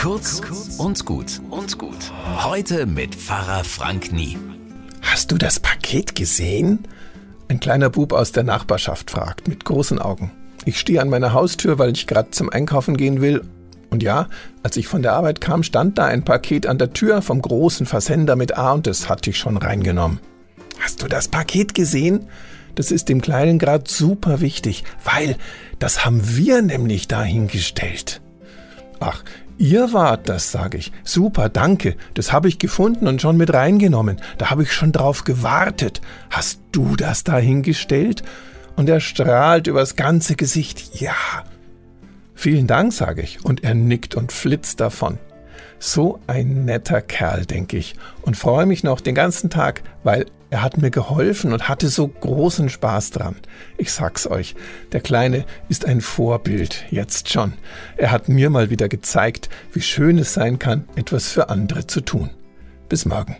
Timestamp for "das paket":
5.36-6.14, 21.08-21.74